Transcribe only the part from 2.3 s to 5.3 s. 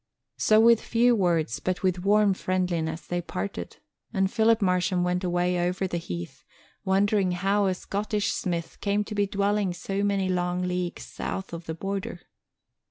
friendliness they parted, and Philip Marsham went